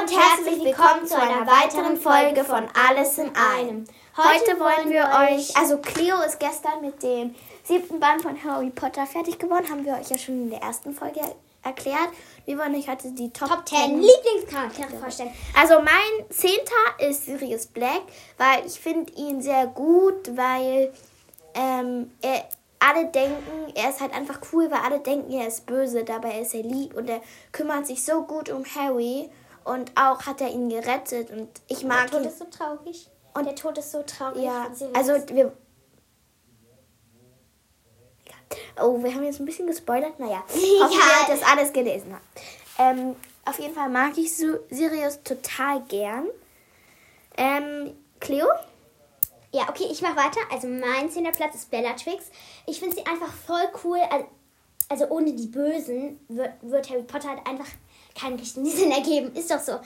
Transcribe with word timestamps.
und 0.00 0.16
herzlich 0.16 0.64
willkommen 0.64 1.06
zu 1.06 1.20
einer 1.20 1.44
weiteren 1.44 1.96
Folge 1.96 2.44
von 2.44 2.64
Alles 2.88 3.18
in 3.18 3.32
einem. 3.34 3.84
Heute 4.16 4.60
wollen 4.60 4.90
wir 4.90 5.02
euch, 5.02 5.56
also 5.56 5.78
Cleo 5.78 6.20
ist 6.22 6.38
gestern 6.38 6.82
mit 6.82 7.02
dem 7.02 7.34
siebten 7.64 7.98
Band 7.98 8.22
von 8.22 8.36
Harry 8.44 8.70
Potter 8.70 9.06
fertig 9.06 9.40
geworden, 9.40 9.68
haben 9.68 9.84
wir 9.84 9.94
euch 9.94 10.08
ja 10.08 10.16
schon 10.16 10.42
in 10.42 10.50
der 10.50 10.60
ersten 10.60 10.94
Folge 10.94 11.20
erklärt. 11.64 12.10
Wir 12.44 12.58
wollen 12.58 12.76
euch 12.76 12.88
heute 12.88 13.10
die 13.10 13.32
Top, 13.32 13.48
Top 13.48 13.68
10 13.68 14.00
Lieblingscharaktere 14.00 14.98
vorstellen. 15.00 15.32
Also 15.58 15.74
mein 15.80 16.30
zehnter 16.30 17.08
ist 17.08 17.24
Sirius 17.24 17.66
Black, 17.66 18.02
weil 18.36 18.66
ich 18.66 18.78
finde 18.78 19.12
ihn 19.14 19.42
sehr 19.42 19.66
gut, 19.66 20.36
weil 20.36 20.92
ähm, 21.54 22.12
er, 22.22 22.44
alle 22.78 23.06
denken, 23.06 23.72
er 23.74 23.90
ist 23.90 24.00
halt 24.00 24.14
einfach 24.14 24.38
cool, 24.52 24.70
weil 24.70 24.80
alle 24.80 25.00
denken, 25.00 25.32
er 25.32 25.48
ist 25.48 25.66
böse, 25.66 26.04
dabei 26.04 26.38
ist 26.40 26.54
er 26.54 26.62
lieb 26.62 26.96
und 26.96 27.10
er 27.10 27.20
kümmert 27.50 27.88
sich 27.88 28.04
so 28.04 28.22
gut 28.22 28.48
um 28.48 28.64
Harry 28.76 29.28
und 29.68 29.92
auch 29.96 30.22
hat 30.26 30.40
er 30.40 30.48
ihn 30.50 30.68
gerettet 30.68 31.30
und 31.30 31.48
ich 31.68 31.84
mag 31.84 32.10
Der 32.10 32.10
Tod 32.10 32.22
ihn. 32.22 32.28
ist 32.28 32.38
so 32.38 32.44
traurig. 32.46 33.08
Und 33.34 33.44
der 33.46 33.54
Tod 33.54 33.78
ist 33.78 33.92
so 33.92 34.02
traurig. 34.02 34.42
Ja, 34.42 34.66
also 34.94 35.14
wir. 35.28 35.52
Oh, 38.80 39.02
wir 39.02 39.14
haben 39.14 39.24
jetzt 39.24 39.40
ein 39.40 39.44
bisschen 39.46 39.66
gespoilert. 39.66 40.18
Naja, 40.18 40.42
Ja. 40.54 40.88
wir, 40.90 41.34
dass 41.36 41.42
alles 41.42 41.72
gelesen 41.72 42.14
hat. 42.14 42.22
Ähm, 42.78 43.16
auf 43.44 43.58
jeden 43.58 43.74
Fall 43.74 43.88
mag 43.88 44.16
ich 44.16 44.34
Sirius 44.34 45.22
total 45.22 45.80
gern. 45.82 46.26
Ähm, 47.36 47.94
Cleo? 48.20 48.46
Ja, 49.52 49.68
okay, 49.68 49.86
ich 49.90 50.02
mach 50.02 50.16
weiter. 50.16 50.40
Also 50.52 50.66
mein 50.68 51.10
zehnter 51.10 51.32
Platz 51.32 51.54
ist 51.54 51.70
Bellatrix. 51.70 52.26
Ich 52.66 52.78
finde 52.80 52.96
sie 52.96 53.06
einfach 53.06 53.32
voll 53.32 53.68
cool. 53.84 53.98
Also, 54.10 54.26
also 54.88 55.06
ohne 55.08 55.32
die 55.32 55.46
Bösen 55.46 56.20
wird, 56.28 56.52
wird 56.62 56.88
Harry 56.90 57.02
Potter 57.02 57.28
halt 57.28 57.46
einfach 57.46 57.68
keinen 58.18 58.38
richtigen 58.38 58.66
Sinn 58.66 58.90
ergeben. 58.92 59.34
Ist 59.34 59.50
doch 59.50 59.60
so. 59.60 59.78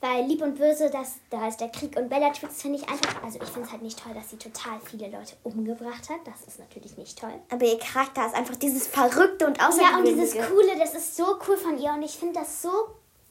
Weil 0.00 0.26
Lieb 0.26 0.42
und 0.42 0.56
Böse, 0.56 0.90
das, 0.90 1.14
da 1.30 1.48
ist 1.48 1.58
der 1.58 1.70
Krieg. 1.70 1.96
Und 1.96 2.10
Bellatrix 2.10 2.60
finde 2.60 2.78
ich 2.78 2.88
einfach, 2.88 3.22
also 3.24 3.38
ich 3.42 3.48
finde 3.48 3.66
es 3.66 3.72
halt 3.72 3.82
nicht 3.82 3.98
toll, 3.98 4.12
dass 4.12 4.28
sie 4.28 4.36
total 4.36 4.78
viele 4.84 5.06
Leute 5.08 5.36
umgebracht 5.42 6.10
hat. 6.10 6.20
Das 6.26 6.42
ist 6.46 6.58
natürlich 6.58 6.98
nicht 6.98 7.18
toll. 7.18 7.32
Aber 7.50 7.64
ihr 7.64 7.78
Charakter 7.78 8.26
ist 8.26 8.34
einfach 8.34 8.56
dieses 8.56 8.86
Verrückte 8.86 9.46
und 9.46 9.56
Ja, 9.58 9.68
und 9.68 9.74
Außergewöhnliche. 9.74 10.14
dieses 10.16 10.48
Coole, 10.48 10.78
das 10.78 10.94
ist 10.94 11.16
so 11.16 11.24
cool 11.48 11.56
von 11.56 11.78
ihr. 11.78 11.92
Und 11.92 12.02
ich 12.02 12.12
finde 12.18 12.40
das 12.40 12.60
so, 12.60 12.70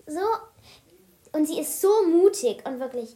so. 0.07 0.19
Und 1.33 1.45
sie 1.47 1.59
ist 1.59 1.81
so 1.81 1.89
mutig 2.07 2.65
und 2.65 2.79
wirklich. 2.79 3.15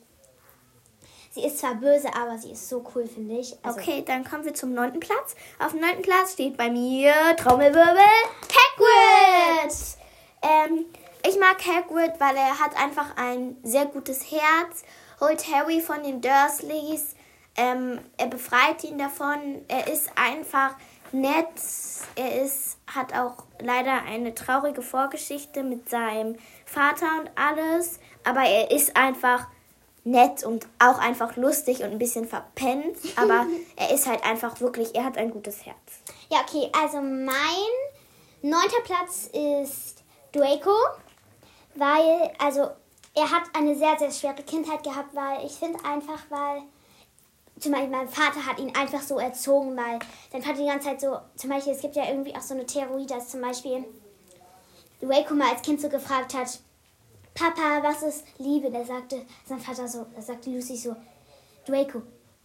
Sie 1.31 1.45
ist 1.45 1.59
zwar 1.59 1.75
böse, 1.75 2.07
aber 2.15 2.37
sie 2.37 2.51
ist 2.51 2.67
so 2.67 2.83
cool, 2.93 3.05
finde 3.07 3.35
ich. 3.35 3.55
Also, 3.63 3.79
Okay, 3.79 4.03
dann 4.05 4.23
kommen 4.23 4.45
wir 4.45 4.53
zum 4.53 4.73
neunten 4.73 4.99
Platz. 4.99 5.35
Auf 5.59 5.71
dem 5.71 5.81
neunten 5.81 6.01
Platz 6.01 6.33
steht 6.33 6.57
bei 6.57 6.69
mir 6.69 7.13
Trommelwirbel 7.37 7.97
Hagrid. 8.77 9.73
Ähm, 10.41 10.85
ich 11.27 11.37
mag 11.39 11.57
Hagrid, 11.65 12.19
weil 12.19 12.35
er 12.35 12.59
hat 12.59 12.75
einfach 12.81 13.15
ein 13.17 13.57
sehr 13.63 13.85
gutes 13.85 14.31
Herz, 14.31 14.83
holt 15.19 15.45
Harry 15.51 15.81
von 15.81 16.01
den 16.01 16.21
Dursleys, 16.21 17.15
ähm, 17.55 17.99
er 18.17 18.27
befreit 18.27 18.83
ihn 18.83 18.97
davon. 18.97 19.65
Er 19.67 19.91
ist 19.91 20.09
einfach 20.15 20.75
nett. 21.11 21.47
Er 22.15 22.41
ist, 22.41 22.77
hat 22.87 23.13
auch 23.13 23.43
leider 23.59 24.03
eine 24.03 24.33
traurige 24.33 24.81
Vorgeschichte 24.81 25.63
mit 25.63 25.89
seinem 25.89 26.37
Vater 26.65 27.07
und 27.19 27.31
alles, 27.35 27.99
aber 28.23 28.41
er 28.41 28.71
ist 28.71 28.95
einfach 28.95 29.47
nett 30.03 30.43
und 30.43 30.67
auch 30.79 30.97
einfach 30.97 31.35
lustig 31.35 31.83
und 31.83 31.91
ein 31.91 31.99
bisschen 31.99 32.27
verpennt, 32.27 32.97
aber 33.15 33.45
er 33.75 33.91
ist 33.93 34.07
halt 34.07 34.23
einfach 34.23 34.59
wirklich, 34.61 34.95
er 34.95 35.05
hat 35.05 35.17
ein 35.17 35.31
gutes 35.31 35.65
Herz. 35.65 35.77
Ja, 36.29 36.39
okay, 36.41 36.69
also 36.79 37.01
mein 37.01 37.31
neunter 38.41 38.81
Platz 38.83 39.29
ist 39.33 40.03
Draco, 40.31 40.75
weil, 41.75 42.31
also, 42.39 42.69
er 43.15 43.31
hat 43.31 43.43
eine 43.53 43.75
sehr, 43.75 43.97
sehr 43.97 44.11
schwere 44.11 44.43
Kindheit 44.43 44.83
gehabt, 44.83 45.13
weil 45.15 45.45
ich 45.45 45.53
finde 45.53 45.83
einfach, 45.83 46.19
weil 46.29 46.61
zum 47.59 47.73
Beispiel 47.73 47.89
mein 47.89 48.07
Vater 48.07 48.45
hat 48.45 48.59
ihn 48.59 48.73
einfach 48.75 49.01
so 49.01 49.19
erzogen, 49.19 49.75
weil 49.75 49.99
sein 50.31 50.41
Vater 50.41 50.59
die 50.59 50.65
ganze 50.65 50.87
Zeit 50.89 51.01
so, 51.01 51.17
zum 51.35 51.49
Beispiel, 51.49 51.73
es 51.73 51.81
gibt 51.81 51.95
ja 51.95 52.07
irgendwie 52.07 52.35
auch 52.35 52.41
so 52.41 52.53
eine 52.53 52.65
Theorie, 52.65 53.05
dass 53.05 53.29
zum 53.29 53.41
Beispiel 53.41 53.83
Draco 55.01 55.33
mal 55.33 55.51
als 55.51 55.61
Kind 55.61 55.81
so 55.81 55.89
gefragt 55.89 56.33
hat, 56.33 56.59
Papa, 57.39 57.81
was 57.81 58.03
ist 58.03 58.25
Liebe? 58.37 58.69
Da 58.69 58.83
sagte 58.83 59.21
sein 59.47 59.59
Vater 59.59 59.87
so, 59.87 60.05
da 60.13 60.21
sagte 60.21 60.49
Lucy 60.49 60.75
so, 60.75 60.95
Draco, 61.65 62.01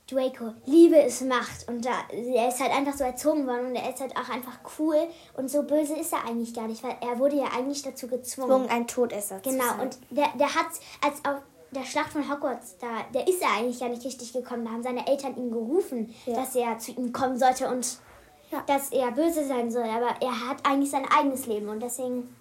Draco, 0.08 0.52
Liebe 0.66 0.96
ist 0.96 1.22
Macht. 1.22 1.66
Und 1.68 1.84
da, 1.84 1.90
er 2.12 2.48
ist 2.48 2.60
halt 2.60 2.70
einfach 2.72 2.94
so 2.94 3.02
erzogen 3.04 3.46
worden 3.46 3.66
und 3.68 3.74
er 3.76 3.90
ist 3.92 4.00
halt 4.00 4.16
auch 4.16 4.28
einfach 4.28 4.58
cool. 4.78 4.98
Und 5.36 5.50
so 5.50 5.62
böse 5.62 5.94
ist 5.96 6.12
er 6.12 6.24
eigentlich 6.26 6.54
gar 6.54 6.68
nicht, 6.68 6.82
weil 6.84 6.96
er 7.00 7.18
wurde 7.18 7.36
ja 7.36 7.46
eigentlich 7.56 7.82
dazu 7.82 8.06
gezwungen. 8.06 8.50
Zwungen, 8.50 8.68
ein 8.68 8.86
Todesser 8.86 9.42
zu 9.42 9.50
Genau, 9.50 9.64
sein. 9.64 9.80
und 9.80 9.98
der, 10.10 10.28
der 10.38 10.54
hat, 10.54 10.66
als 11.02 11.24
auf 11.24 11.42
der 11.72 11.84
Schlacht 11.84 12.12
von 12.12 12.30
Hogwarts, 12.30 12.76
da, 12.78 12.86
der 13.12 13.26
ist 13.26 13.42
er 13.42 13.48
eigentlich 13.58 13.80
gar 13.80 13.88
nicht 13.88 14.04
richtig 14.04 14.32
gekommen. 14.32 14.64
Da 14.64 14.70
haben 14.70 14.82
seine 14.84 15.06
Eltern 15.08 15.36
ihn 15.36 15.50
gerufen, 15.50 16.14
Ja. 16.26 16.34
dass 16.36 16.54
er 16.54 16.78
zu 16.78 16.92
ihm 16.92 17.12
kommen 17.12 17.36
sollte 17.38 17.68
und 17.68 17.98
Ja. 18.52 18.62
dass 18.66 18.90
er 18.92 19.10
böse 19.10 19.44
sein 19.44 19.70
soll. 19.72 19.82
Aber 19.84 20.14
er 20.20 20.48
hat 20.48 20.58
eigentlich 20.64 20.90
sein 20.90 21.06
eigenes 21.10 21.46
Leben 21.46 21.68
und 21.68 21.80
deswegen 21.82 22.32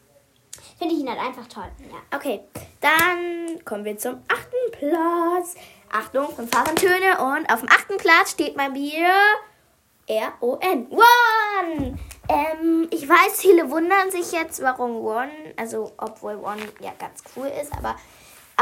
finde 0.77 0.95
ich 0.95 1.01
ihn 1.01 1.09
halt 1.09 1.19
einfach 1.19 1.47
toll. 1.47 1.69
Ja. 1.79 2.17
Okay, 2.17 2.41
dann 2.81 3.63
kommen 3.65 3.85
wir 3.85 3.97
zum 3.97 4.21
achten 4.27 4.71
Platz. 4.71 5.55
Achtung, 5.91 6.27
fünf 6.35 6.49
Töne 6.75 7.19
und 7.19 7.51
auf 7.51 7.59
dem 7.59 7.69
achten 7.69 7.97
Platz 7.97 8.31
steht 8.31 8.55
bei 8.55 8.69
mir 8.69 9.09
R-O-N. 10.07 10.87
One! 10.89 11.99
Ähm, 12.29 12.87
ich 12.89 13.07
weiß, 13.07 13.39
viele 13.39 13.69
wundern 13.69 14.09
sich 14.11 14.31
jetzt, 14.31 14.61
warum 14.61 15.05
One, 15.05 15.31
also 15.55 15.91
obwohl 15.97 16.35
One 16.35 16.61
ja 16.79 16.93
ganz 16.97 17.23
cool 17.35 17.47
ist, 17.61 17.71
aber 17.73 17.95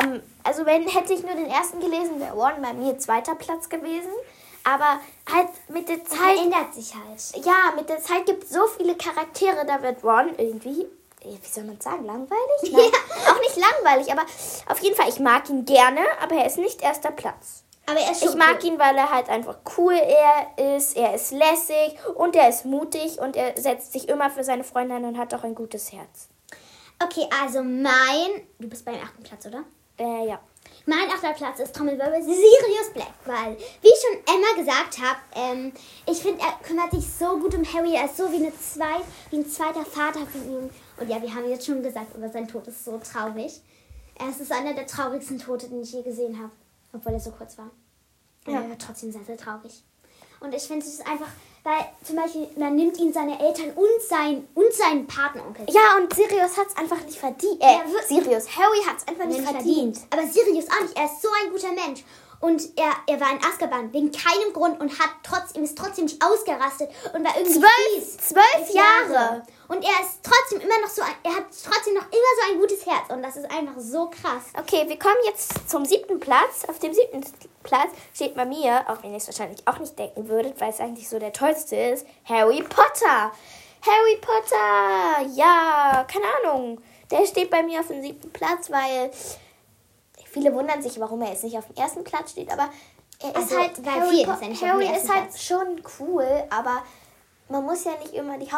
ähm, 0.01 0.22
also 0.44 0.66
wenn 0.66 0.88
hätte 0.88 1.13
ich 1.13 1.23
nur 1.23 1.35
den 1.35 1.47
ersten 1.47 1.79
gelesen, 1.79 2.19
wäre 2.19 2.35
One 2.35 2.57
bei 2.61 2.73
mir 2.73 2.97
zweiter 2.97 3.35
Platz 3.35 3.69
gewesen. 3.69 4.11
Aber 4.63 5.00
halt 5.31 5.50
mit 5.69 5.90
der 5.90 6.06
Zeit 6.06 6.38
ändert 6.38 6.73
sich 6.73 6.94
halt. 6.94 7.45
ja, 7.45 7.73
mit 7.75 7.90
der 7.90 8.00
Zeit 8.00 8.25
gibt 8.28 8.44
es 8.44 8.51
so 8.51 8.67
viele 8.78 8.95
Charaktere, 8.95 9.66
da 9.66 9.81
wird 9.81 10.03
Ron 10.03 10.29
irgendwie, 10.38 10.85
wie 11.23 11.47
soll 11.47 11.63
man 11.65 11.79
sagen, 11.79 12.05
langweilig? 12.05 12.39
Ja. 12.63 13.31
Auch 13.31 13.39
nicht 13.39 13.57
langweilig, 13.57 14.11
aber 14.11 14.23
auf 14.67 14.79
jeden 14.79 14.95
Fall, 14.95 15.09
ich 15.09 15.19
mag 15.19 15.49
ihn 15.49 15.65
gerne, 15.65 16.01
aber 16.21 16.35
er 16.35 16.45
ist 16.47 16.57
nicht 16.57 16.81
erster 16.81 17.11
Platz. 17.11 17.63
Aber 17.85 17.99
er 17.99 18.11
ist 18.11 18.21
schon 18.21 18.29
Ich 18.29 18.35
mag 18.35 18.59
cool. 18.61 18.69
ihn, 18.69 18.79
weil 18.79 18.95
er 18.97 19.11
halt 19.11 19.29
einfach 19.29 19.57
cool 19.77 19.93
er 19.93 20.75
ist, 20.77 20.95
er 20.95 21.13
ist 21.13 21.31
lässig 21.31 21.97
und 22.15 22.35
er 22.35 22.49
ist 22.49 22.65
mutig 22.65 23.19
und 23.19 23.35
er 23.35 23.59
setzt 23.59 23.93
sich 23.93 24.07
immer 24.07 24.29
für 24.29 24.43
seine 24.43 24.63
Freunde 24.63 24.95
ein 24.95 25.05
und 25.05 25.17
hat 25.17 25.33
auch 25.33 25.43
ein 25.43 25.55
gutes 25.55 25.91
Herz. 25.91 26.29
Okay, 27.03 27.27
also 27.41 27.63
mein. 27.63 28.47
Du 28.59 28.69
bist 28.69 28.85
beim 28.85 28.95
achten 28.95 29.23
Platz, 29.23 29.45
oder? 29.45 29.63
Äh, 29.97 30.27
ja. 30.27 30.39
Mein 30.85 31.09
achter 31.13 31.33
Platz 31.33 31.59
ist 31.59 31.75
Trommelwirbel 31.75 32.21
Sirius 32.23 32.91
Black, 32.93 33.13
weil, 33.25 33.57
wie 33.81 33.87
ich 33.87 34.01
schon 34.01 34.35
Emma 34.35 34.55
gesagt 34.57 34.97
habe, 34.99 35.19
ähm, 35.35 35.73
ich 36.07 36.19
finde, 36.19 36.41
er 36.41 36.53
kümmert 36.65 36.91
sich 36.91 37.05
so 37.07 37.37
gut 37.37 37.53
um 37.53 37.63
Harry. 37.73 37.95
Er 37.95 38.05
ist 38.05 38.17
so 38.17 38.31
wie, 38.31 38.37
eine 38.37 38.53
zwei, 38.57 39.01
wie 39.29 39.37
ein 39.37 39.47
zweiter 39.49 39.85
Vater 39.85 40.25
von 40.25 40.43
ihm. 40.43 40.69
Und 41.01 41.09
ja, 41.09 41.22
wir 41.22 41.34
haben 41.34 41.50
jetzt 41.50 41.66
schon 41.66 41.81
gesagt, 41.81 42.16
aber 42.16 42.29
sein 42.29 42.47
Tod 42.47 42.67
ist 42.67 42.85
so 42.85 43.00
traurig. 43.00 43.62
Es 44.29 44.39
ist 44.39 44.51
einer 44.51 44.73
der 44.73 44.85
traurigsten 44.85 45.39
Tote, 45.39 45.67
den 45.67 45.81
ich 45.81 45.91
je 45.94 46.03
gesehen 46.03 46.38
habe. 46.38 46.51
Obwohl 46.94 47.13
er 47.13 47.19
so 47.19 47.31
kurz 47.31 47.57
war. 47.57 47.69
Aber 48.45 48.53
Ja. 48.56 48.62
er 48.62 48.69
war 48.69 48.78
trotzdem 48.78 49.11
sehr, 49.11 49.23
sehr 49.25 49.38
traurig. 49.38 49.84
Und 50.40 50.53
ich 50.53 50.63
finde 50.63 50.85
es 50.85 51.00
einfach, 51.01 51.29
weil 51.63 51.85
zum 52.03 52.16
Beispiel, 52.16 52.47
man 52.57 52.75
nimmt 52.75 52.97
ihn 52.97 53.13
seine 53.13 53.40
Eltern 53.40 53.72
und, 53.75 54.01
sein, 54.07 54.47
und 54.56 54.73
seinen 54.73 55.06
Patenonkel. 55.07 55.66
Ja, 55.69 55.97
und 56.01 56.13
Sirius 56.13 56.57
hat 56.57 56.67
es 56.67 56.75
einfach 56.78 57.03
nicht 57.06 57.17
verdient. 57.19 57.61
Äh, 57.61 57.73
Ja, 57.73 57.84
Sirius, 58.07 58.47
Harry 58.57 58.81
hat 58.88 58.97
es 58.97 59.07
einfach 59.07 59.25
nicht 59.25 59.40
nicht 59.40 59.50
verdient. 59.51 60.00
Aber 60.09 60.23
Sirius 60.28 60.66
auch 60.69 60.81
nicht. 60.81 60.97
Er 60.97 61.06
ist 61.06 61.22
so 61.22 61.29
ein 61.44 61.51
guter 61.51 61.72
Mensch. 61.73 62.03
Und 62.40 62.69
er, 62.75 62.91
er 63.06 63.19
war 63.22 63.31
in 63.34 63.38
Azkaban 63.38 63.94
wegen 63.94 64.11
keinem 64.11 64.51
Grund 64.51 64.79
und 64.79 64.97
hat 65.00 65.11
trotzdem, 65.22 65.63
ist 65.63 65.78
trotzdem 65.78 66.06
nicht 66.06 66.23
ausgerastet 66.25 66.90
und 67.13 67.23
war 67.23 67.38
irgendwie 67.38 67.59
Zwölf- 67.59 67.94
fies. 67.95 68.17
zwölf 68.17 68.69
Jahre. 68.73 69.44
Und 69.71 69.81
er 69.85 70.01
ist 70.01 70.19
trotzdem 70.21 70.59
immer 70.59 70.81
noch 70.81 70.89
so, 70.89 71.01
ein, 71.01 71.13
er 71.23 71.31
hat 71.33 71.45
trotzdem 71.63 71.93
noch 71.93 72.01
immer 72.01 72.11
so 72.11 72.51
ein 72.51 72.59
gutes 72.59 72.85
Herz. 72.85 73.09
Und 73.09 73.23
das 73.23 73.37
ist 73.37 73.49
einfach 73.49 73.79
so 73.79 74.09
krass. 74.09 74.43
Okay, 74.59 74.84
wir 74.85 74.99
kommen 74.99 75.16
jetzt 75.23 75.69
zum 75.69 75.85
siebten 75.85 76.19
Platz. 76.19 76.66
Auf 76.67 76.79
dem 76.79 76.93
siebten 76.93 77.22
Platz 77.63 77.91
steht 78.13 78.35
bei 78.35 78.43
mir, 78.43 78.84
auch 78.90 79.01
wenn 79.01 79.11
ihr 79.11 79.17
es 79.17 79.28
wahrscheinlich 79.28 79.66
auch 79.66 79.79
nicht 79.79 79.97
denken 79.97 80.28
würdet, 80.28 80.59
weil 80.59 80.72
es 80.72 80.81
eigentlich 80.81 81.07
so 81.07 81.19
der 81.19 81.31
tollste 81.31 81.78
ist, 81.78 82.05
Harry 82.25 82.61
Potter. 82.63 83.31
Harry 83.85 84.17
Potter, 84.19 85.29
ja, 85.35 86.05
keine 86.05 86.25
Ahnung. 86.51 86.81
Der 87.09 87.25
steht 87.25 87.49
bei 87.49 87.63
mir 87.63 87.79
auf 87.79 87.87
dem 87.87 88.01
siebten 88.01 88.29
Platz, 88.34 88.69
weil 88.69 89.09
viele 90.25 90.53
wundern 90.53 90.81
sich, 90.81 90.99
warum 90.99 91.22
er 91.22 91.29
jetzt 91.29 91.46
nicht 91.46 91.57
auf 91.57 91.67
dem 91.67 91.78
ersten 91.78 92.03
Platz 92.03 92.31
steht, 92.31 92.51
aber 92.51 92.69
er 93.22 93.29
ist 93.29 93.35
Also, 93.37 93.57
halt, 93.57 93.81
bei 93.84 93.91
Harry, 93.91 94.22
ist 94.22 94.61
Harry 94.61 94.85
ist 94.85 95.09
halt 95.09 95.29
Platz. 95.29 95.41
schon 95.41 95.81
cool, 95.97 96.43
aber 96.49 96.84
man 97.47 97.63
muss 97.63 97.85
ja 97.85 97.93
nicht 98.01 98.13
immer 98.13 98.37
die 98.37 98.51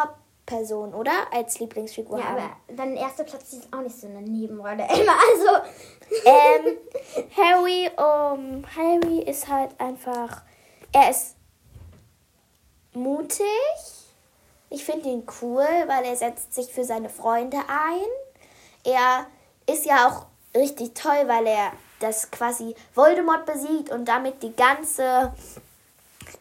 Hauptperson, 0.50 0.94
oder? 0.94 1.12
Als 1.32 1.58
Lieblingsfigur 1.58 2.18
Ja, 2.18 2.24
haben. 2.24 2.36
aber 2.36 2.56
dein 2.76 2.96
erster 2.96 3.24
Platz 3.24 3.52
ist 3.52 3.72
auch 3.72 3.80
nicht 3.80 3.98
so 3.98 4.06
eine 4.06 4.20
Nebenrolle. 4.22 4.84
Immer 4.94 5.14
also. 5.32 5.70
ähm, 6.24 6.76
Harry, 7.36 7.90
um, 7.96 8.64
Harry 8.76 9.20
ist 9.20 9.48
halt 9.48 9.78
einfach, 9.80 10.42
er 10.92 11.10
ist 11.10 11.36
mutig. 12.92 13.40
Ich 14.70 14.84
finde 14.84 15.08
ihn 15.08 15.26
cool, 15.40 15.66
weil 15.86 16.04
er 16.04 16.16
setzt 16.16 16.54
sich 16.54 16.72
für 16.72 16.84
seine 16.84 17.08
Freunde 17.08 17.58
ein. 17.68 18.04
Er 18.84 19.26
ist 19.72 19.86
ja 19.86 20.08
auch 20.08 20.26
richtig 20.58 20.94
toll, 20.94 21.26
weil 21.26 21.46
er 21.46 21.72
das 22.00 22.30
quasi 22.30 22.74
Voldemort 22.94 23.46
besiegt 23.46 23.90
und 23.90 24.06
damit 24.06 24.42
die 24.42 24.54
ganze, 24.54 25.32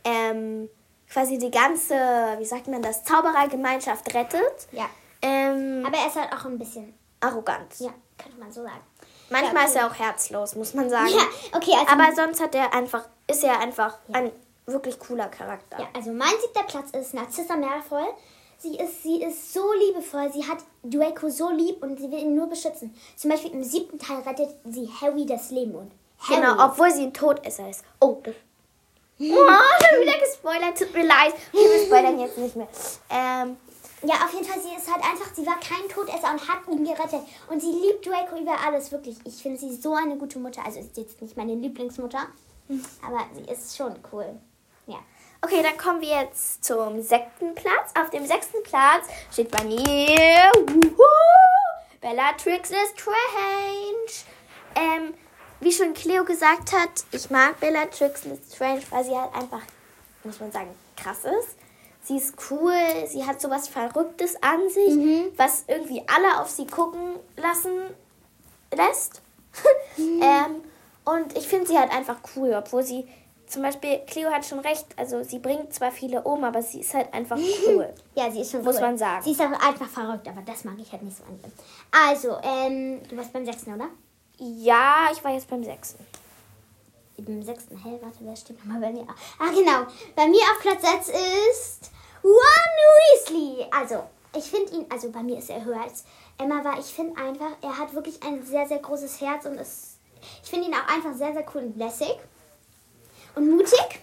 ähm, 0.03 0.69
quasi 1.13 1.37
die 1.37 1.51
ganze, 1.51 1.93
wie 2.39 2.45
sagt 2.45 2.67
man 2.67 2.81
das, 2.81 3.03
Zauberergemeinschaft 3.03 4.13
rettet. 4.15 4.67
Ja. 4.71 4.85
Ähm, 5.21 5.83
Aber 5.85 5.95
er 5.97 6.07
ist 6.07 6.15
halt 6.15 6.33
auch 6.33 6.45
ein 6.45 6.57
bisschen, 6.57 6.93
arrogant. 7.21 7.79
ja, 7.79 7.91
könnte 8.17 8.39
man 8.39 8.51
so 8.51 8.63
sagen. 8.63 8.81
Manchmal 9.29 9.63
Ja, 9.63 9.69
ist 9.69 9.75
er 9.75 9.87
auch 9.87 9.93
herzlos, 9.95 10.55
muss 10.55 10.73
man 10.73 10.89
sagen. 10.89 11.09
Ja, 11.09 11.57
okay, 11.57 11.71
also, 11.79 11.93
Aber 11.93 12.15
sonst 12.15 12.41
hat 12.41 12.55
er 12.55 12.73
einfach, 12.73 13.07
ist 13.27 13.43
er 13.43 13.59
einfach 13.59 13.97
ein 14.11 14.31
wirklich 14.65 14.99
cooler 14.99 15.27
Charakter. 15.27 15.79
ja, 15.79 15.87
also 15.95 16.11
mein 16.11 16.33
siebter 16.41 16.63
Platz 16.63 16.89
ist 16.91 17.13
Narcissa 17.13 17.55
Malfoy. 17.55 18.05
Sie 18.59 18.77
ist, 18.77 19.03
sie 19.03 19.21
ist 19.21 19.53
so 19.53 19.73
liebevoll, 19.73 20.31
sie 20.31 20.47
hat 20.47 20.59
Draco 20.83 21.29
so 21.29 21.49
lieb 21.51 21.83
und 21.83 21.99
sie 21.99 22.09
will 22.09 22.19
ihn 22.19 22.35
nur 22.35 22.47
beschützen. 22.47 22.95
Zum 23.17 23.29
Beispiel 23.29 23.51
im 23.51 23.63
siebten 23.63 23.99
Teil 23.99 24.19
rettet 24.21 24.49
sie 24.65 24.89
Harry 25.01 25.25
das 25.25 25.51
Leben 25.51 25.75
und 25.75 25.91
Harry, 26.19 26.39
Genau, 26.41 26.65
obwohl 26.65 26.89
sie 26.91 27.03
ein 27.03 27.13
Todesser 27.13 27.69
ist. 27.69 27.83
Oh, 27.99 28.21
das. 28.23 28.35
Oh, 29.31 29.47
schon 29.89 30.01
wieder 30.01 30.19
gespoilert, 30.19 30.77
tut 30.77 30.93
mir 30.93 31.05
leid. 31.05 31.33
Wir 31.51 31.85
spoilern 31.85 32.19
jetzt 32.19 32.37
nicht 32.37 32.55
mehr. 32.55 32.67
Ähm, 33.09 33.57
Ja, 34.03 34.15
auf 34.25 34.33
jeden 34.33 34.45
Fall, 34.45 34.59
sie 34.61 34.75
ist 34.75 34.91
halt 34.91 35.03
einfach, 35.03 35.33
sie 35.33 35.45
war 35.45 35.57
kein 35.59 35.87
Todesser 35.87 36.31
und 36.31 36.47
hat 36.47 36.67
ihn 36.69 36.83
gerettet. 36.83 37.21
Und 37.49 37.61
sie 37.61 37.71
liebt 37.71 38.05
Draco 38.05 38.35
über 38.37 38.55
alles, 38.65 38.91
wirklich. 38.91 39.15
Ich 39.25 39.41
finde 39.41 39.57
sie 39.59 39.73
so 39.75 39.93
eine 39.95 40.17
gute 40.17 40.39
Mutter. 40.39 40.61
Also 40.65 40.79
ist 40.79 40.97
jetzt 40.97 41.21
nicht 41.21 41.37
meine 41.37 41.55
Lieblingsmutter, 41.55 42.27
aber 43.05 43.25
sie 43.33 43.49
ist 43.51 43.77
schon 43.77 43.95
cool. 44.11 44.37
Ja. 44.87 44.97
okay, 45.41 45.61
dann 45.63 45.77
kommen 45.77 46.01
wir 46.01 46.21
jetzt 46.23 46.65
zum 46.65 47.01
sechsten 47.01 47.55
Platz. 47.55 47.93
Auf 47.97 48.09
dem 48.09 48.25
sechsten 48.25 48.61
Platz 48.63 49.05
steht 49.31 49.49
bei 49.51 49.63
mir 49.63 50.51
wuhu, 50.57 51.03
Bellatrix 52.01 52.69
Lestrange. 52.69 53.15
Ähm, 54.75 55.13
wie 55.63 55.71
schon 55.71 55.93
Cleo 55.93 56.23
gesagt 56.23 56.71
hat, 56.73 56.89
ich 57.11 57.29
mag 57.29 57.59
Bellatrix 57.59 58.25
Lestrange, 58.25 58.81
weil 58.89 59.03
sie 59.03 59.15
halt 59.15 59.33
einfach, 59.33 59.61
muss 60.23 60.39
man 60.39 60.51
sagen, 60.51 60.69
krass 60.95 61.19
ist. 61.25 61.55
Sie 62.03 62.17
ist 62.17 62.33
cool, 62.51 62.73
sie 63.07 63.25
hat 63.25 63.39
sowas 63.39 63.69
Verrücktes 63.69 64.35
an 64.43 64.69
sich, 64.69 65.31
was 65.37 65.63
irgendwie 65.67 66.03
alle 66.13 66.41
auf 66.41 66.49
sie 66.49 66.67
gucken 66.67 67.15
lassen 67.37 67.79
lässt. 68.75 69.21
ähm, 69.97 70.63
und 71.05 71.37
ich 71.37 71.47
finde 71.47 71.67
sie 71.67 71.77
halt 71.77 71.91
einfach 71.91 72.17
cool, 72.35 72.53
obwohl 72.53 72.83
sie 72.83 73.07
zum 73.47 73.61
Beispiel, 73.61 73.99
Cleo 74.07 74.31
hat 74.31 74.45
schon 74.45 74.59
recht, 74.59 74.87
also 74.97 75.23
sie 75.23 75.37
bringt 75.39 75.73
zwar 75.73 75.91
viele 75.91 76.23
um, 76.23 76.43
aber 76.43 76.61
sie 76.61 76.81
ist 76.81 76.93
halt 76.93 77.13
einfach 77.13 77.37
cool. 77.67 77.93
Ja, 78.15 78.31
sie 78.31 78.41
ist 78.41 78.51
schon 78.51 78.63
Muss 78.63 78.75
cool. 78.75 78.81
man 78.81 78.97
sagen. 78.97 79.23
Sie 79.23 79.31
ist 79.31 79.41
einfach 79.41 79.87
verrückt, 79.87 80.27
aber 80.27 80.41
das 80.41 80.63
mag 80.63 80.75
ich 80.79 80.91
halt 80.91 81.03
nicht 81.03 81.15
so 81.15 81.23
an 81.23 81.39
ihr. 81.41 81.51
Also, 81.91 82.37
ähm, 82.43 82.99
du 83.07 83.15
warst 83.15 83.31
beim 83.31 83.45
sechsten, 83.45 83.75
oder? 83.75 83.89
Ja, 84.45 85.07
ich 85.13 85.23
war 85.23 85.31
jetzt 85.31 85.49
beim 85.49 85.63
sechsten. 85.63 86.05
Beim 87.17 87.41
sechsten, 87.43 87.77
hä, 87.77 87.97
warte, 88.01 88.17
wer 88.19 88.35
steht 88.35 88.57
nochmal 88.59 88.81
bei 88.81 88.91
mir? 88.91 89.07
Ah, 89.39 89.51
genau. 89.51 89.87
Bei 90.17 90.27
mir 90.27 90.41
auf 90.41 90.59
Platz 90.59 90.81
6 90.81 91.07
ist 91.49 91.91
Ron 92.21 93.31
Weasley. 93.31 93.65
Also, 93.71 94.03
ich 94.35 94.43
finde 94.43 94.73
ihn, 94.73 94.85
also 94.89 95.11
bei 95.11 95.23
mir 95.23 95.37
ist 95.37 95.49
er 95.49 95.63
höher 95.63 95.81
als 95.81 96.03
Emma 96.37 96.61
war. 96.61 96.77
Ich 96.77 96.87
finde 96.87 97.21
einfach, 97.21 97.51
er 97.61 97.77
hat 97.77 97.93
wirklich 97.93 98.21
ein 98.21 98.45
sehr, 98.45 98.67
sehr 98.67 98.79
großes 98.79 99.21
Herz 99.21 99.45
und 99.45 99.57
ist, 99.59 99.99
ich 100.43 100.49
finde 100.49 100.67
ihn 100.67 100.73
auch 100.73 100.93
einfach 100.93 101.13
sehr, 101.13 101.31
sehr 101.31 101.45
cool 101.55 101.61
und 101.61 101.77
lässig 101.77 102.17
und 103.35 103.49
mutig. 103.49 104.01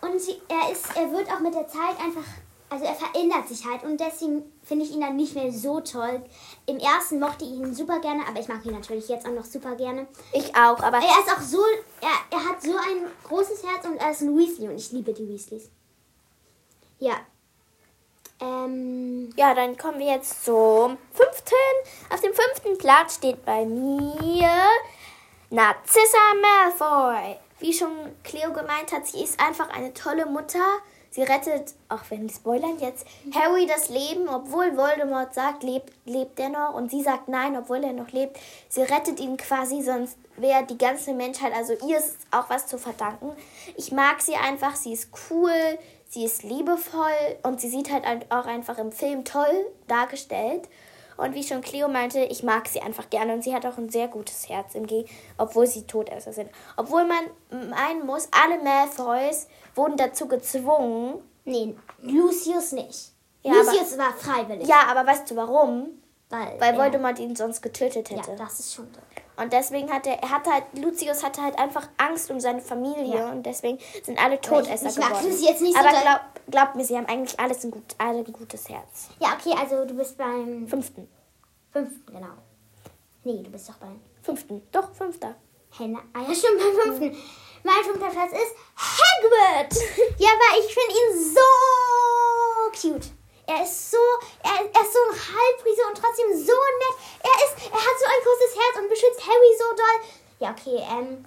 Und 0.00 0.20
sie, 0.20 0.42
er 0.48 0.72
ist, 0.72 0.96
er 0.96 1.12
wird 1.12 1.30
auch 1.30 1.40
mit 1.40 1.54
der 1.54 1.68
Zeit 1.68 2.00
einfach, 2.02 2.24
also 2.70 2.84
er 2.84 2.94
verändert 2.94 3.48
sich 3.48 3.66
halt 3.66 3.82
und 3.82 3.98
deswegen 3.98 4.44
finde 4.62 4.84
ich 4.84 4.92
ihn 4.92 5.00
dann 5.00 5.16
nicht 5.16 5.34
mehr 5.34 5.52
so 5.52 5.80
toll. 5.80 6.22
Im 6.66 6.78
ersten 6.78 7.18
mochte 7.18 7.44
ich 7.44 7.50
ihn 7.50 7.74
super 7.74 7.98
gerne, 7.98 8.22
aber 8.28 8.38
ich 8.38 8.46
mag 8.46 8.64
ihn 8.64 8.72
natürlich 8.72 9.08
jetzt 9.08 9.26
auch 9.26 9.32
noch 9.32 9.44
super 9.44 9.74
gerne. 9.74 10.06
Ich 10.32 10.54
auch, 10.54 10.80
aber 10.80 10.98
Er 10.98 11.20
ist 11.20 11.32
auch 11.36 11.40
so, 11.40 11.60
er, 12.00 12.38
er 12.38 12.48
hat 12.48 12.62
so 12.62 12.70
ein 12.70 13.10
großes 13.24 13.64
Herz 13.64 13.84
und 13.84 13.96
er 13.96 14.12
ist 14.12 14.22
ein 14.22 14.38
Weasley 14.38 14.68
und 14.68 14.76
ich 14.76 14.92
liebe 14.92 15.12
die 15.12 15.28
Weasleys. 15.28 15.68
Ja. 17.00 17.14
Ähm, 18.40 19.30
ja, 19.36 19.52
dann 19.52 19.76
kommen 19.76 19.98
wir 19.98 20.14
jetzt 20.14 20.44
zum 20.44 20.96
fünften. 21.12 21.54
Auf 22.14 22.20
dem 22.20 22.32
fünften 22.32 22.78
Platz 22.78 23.16
steht 23.16 23.44
bei 23.44 23.64
mir 23.64 24.50
Narcissa 25.50 26.18
Malfoy. 26.40 27.36
Wie 27.58 27.72
schon 27.72 27.90
Cleo 28.22 28.52
gemeint 28.52 28.92
hat, 28.92 29.06
sie 29.08 29.24
ist 29.24 29.40
einfach 29.40 29.68
eine 29.70 29.92
tolle 29.92 30.24
Mutter. 30.24 30.78
Sie 31.10 31.22
rettet, 31.22 31.74
auch 31.88 32.02
wenn 32.08 32.28
die 32.28 32.34
spoilern 32.34 32.78
jetzt, 32.78 33.04
Harry 33.34 33.66
das 33.66 33.88
Leben, 33.88 34.28
obwohl 34.28 34.76
Voldemort 34.76 35.34
sagt, 35.34 35.64
lebt, 35.64 35.92
lebt 36.04 36.38
er 36.38 36.50
noch. 36.50 36.74
Und 36.74 36.90
sie 36.90 37.02
sagt 37.02 37.28
nein, 37.28 37.56
obwohl 37.56 37.82
er 37.82 37.92
noch 37.92 38.12
lebt. 38.12 38.38
Sie 38.68 38.82
rettet 38.82 39.18
ihn 39.18 39.36
quasi, 39.36 39.82
sonst 39.82 40.16
wäre 40.36 40.64
die 40.64 40.78
ganze 40.78 41.12
Menschheit, 41.12 41.52
also 41.52 41.74
ihr 41.86 41.98
ist 41.98 42.16
auch 42.30 42.48
was 42.48 42.66
zu 42.66 42.78
verdanken. 42.78 43.32
Ich 43.76 43.90
mag 43.90 44.20
sie 44.22 44.36
einfach, 44.36 44.76
sie 44.76 44.92
ist 44.92 45.10
cool, 45.30 45.78
sie 46.08 46.24
ist 46.24 46.44
liebevoll 46.44 47.38
und 47.42 47.60
sie 47.60 47.68
sieht 47.68 47.90
halt 47.90 48.04
auch 48.30 48.46
einfach 48.46 48.78
im 48.78 48.92
Film 48.92 49.24
toll 49.24 49.66
dargestellt. 49.88 50.68
Und 51.20 51.34
wie 51.34 51.44
schon 51.44 51.60
Cleo 51.60 51.88
meinte, 51.88 52.20
ich 52.20 52.42
mag 52.42 52.66
sie 52.68 52.80
einfach 52.80 53.10
gerne 53.10 53.34
und 53.34 53.42
sie 53.42 53.54
hat 53.54 53.66
auch 53.66 53.78
ein 53.78 53.90
sehr 53.90 54.08
gutes 54.08 54.48
Herz, 54.48 54.74
im 54.74 54.86
Geg 54.86 55.08
obwohl 55.38 55.66
sie 55.66 55.86
Todesser 55.86 56.32
sind. 56.32 56.50
Obwohl 56.76 57.04
man 57.04 57.70
meinen 57.70 58.06
muss, 58.06 58.28
alle 58.32 58.62
Malfoys 58.62 59.46
wurden 59.74 59.96
dazu 59.96 60.26
gezwungen. 60.28 61.22
nee, 61.44 61.74
Lucius 62.02 62.72
nicht. 62.72 63.12
Ja, 63.42 63.52
Lucius 63.54 63.96
war 63.96 64.12
freiwillig. 64.12 64.68
Ja, 64.68 64.86
aber 64.88 65.06
weißt 65.06 65.30
du 65.30 65.36
warum? 65.36 66.00
weil, 66.30 66.60
Weil 66.60 66.78
Voldemort 66.78 67.18
ihn 67.18 67.36
sonst 67.36 67.60
getötet 67.60 68.10
hätte. 68.10 68.30
Ja, 68.30 68.36
das 68.36 68.60
ist 68.60 68.74
schon 68.74 68.86
so. 68.94 69.00
Und 69.40 69.52
deswegen 69.52 69.90
hatte 69.92 70.10
er 70.10 70.30
hatte 70.30 70.52
halt, 70.52 70.64
Lucius 70.74 71.22
hatte 71.22 71.42
halt 71.42 71.58
einfach 71.58 71.88
Angst 71.96 72.30
um 72.30 72.40
seine 72.40 72.60
Familie 72.60 73.16
Ja. 73.18 73.30
und 73.30 73.44
deswegen 73.44 73.78
sind 74.02 74.22
alle 74.22 74.40
Todesser 74.40 74.88
ich 74.88 74.96
mag 74.98 75.08
geworden. 75.10 75.30
Lucy 75.30 75.44
jetzt 75.46 75.62
nicht 75.62 75.74
so 75.74 75.80
Aber 75.80 75.90
doll. 75.90 76.00
glaub, 76.02 76.20
glaubt 76.50 76.74
mir, 76.76 76.84
sie 76.84 76.96
haben 76.96 77.06
eigentlich 77.06 77.38
alles 77.40 77.64
ein, 77.64 77.70
gut, 77.70 77.82
alle 77.98 78.18
ein 78.18 78.32
gutes 78.32 78.68
Herz. 78.68 79.08
Ja, 79.18 79.36
okay, 79.38 79.54
also 79.58 79.84
du 79.86 79.94
bist 79.94 80.16
beim 80.18 80.66
Fünften. 80.68 81.08
fünften, 81.72 82.12
genau. 82.12 82.34
Nee, 83.24 83.42
du 83.42 83.50
bist 83.50 83.68
doch 83.68 83.76
beim 83.76 84.00
Fünften. 84.22 84.62
Doch, 84.72 84.92
fünfter. 84.94 85.34
Henna. 85.78 86.00
Ah 86.12 86.20
ja, 86.28 86.34
stimmt, 86.34 86.58
beim 86.58 86.82
fünften. 86.98 87.16
Mein 87.62 87.84
fünfter 87.84 88.08
Platz 88.08 88.32
ist 88.32 88.54
Hagrid. 88.76 89.72
ja, 90.18 90.28
weil 90.28 90.60
ich 90.60 90.74
finde 90.74 90.94
ihn 90.94 91.34
so 91.34 92.88
cute. 92.88 93.10
Er 93.50 93.64
ist 93.64 93.90
so, 93.90 93.96
er, 94.44 94.52
er 94.62 94.80
ist 94.80 94.92
so 94.92 95.00
ein 95.10 95.16
Halbriese 95.18 95.82
und 95.88 95.98
trotzdem 96.00 96.30
so 96.32 96.52
nett. 96.52 96.96
Er 97.20 97.36
ist, 97.46 97.66
er 97.66 97.80
hat 97.80 97.96
so 97.98 98.06
ein 98.06 98.22
großes 98.22 98.54
Herz 98.56 98.78
und 98.78 98.88
beschützt 98.88 99.26
Harry 99.26 99.52
so 99.58 99.74
doll. 99.74 100.08
Ja, 100.38 100.50
okay, 100.52 100.86
ähm, 100.88 101.24